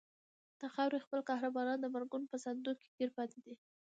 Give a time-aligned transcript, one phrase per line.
[0.59, 3.53] د خاورې خپل قهرمانان د مرګونو په ساندو کې ګیر پاتې دي.